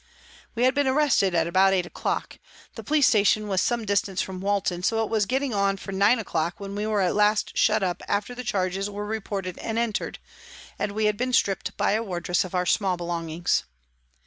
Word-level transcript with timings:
We 0.55 0.63
had 0.63 0.73
been 0.73 0.87
arrested 0.87 1.35
at 1.35 1.45
about 1.45 1.73
8 1.73 1.85
o'clock; 1.85 2.39
the 2.73 2.83
police 2.83 3.07
station 3.07 3.47
was 3.47 3.61
some 3.61 3.85
distance 3.85 4.19
from 4.19 4.41
Walton, 4.41 4.81
so 4.81 5.03
it 5.03 5.11
was 5.11 5.27
getting 5.27 5.53
on 5.53 5.77
for 5.77 5.91
9 5.91 6.17
o'clock 6.17 6.59
when 6.59 6.73
we 6.73 6.87
were 6.87 7.01
at 7.01 7.13
last 7.13 7.55
shut 7.55 7.83
up 7.83 8.01
after 8.07 8.33
the 8.33 8.43
charges 8.43 8.89
were 8.89 9.05
reported 9.05 9.59
and 9.59 9.77
entered, 9.77 10.17
and 10.79 10.93
we 10.93 11.05
had 11.05 11.17
been 11.17 11.33
stripped 11.33 11.77
by 11.77 11.91
a 11.91 12.01
wardress 12.01 12.43
of 12.43 12.55
our 12.55 12.65
small 12.65 12.97
belongings. 12.97 13.65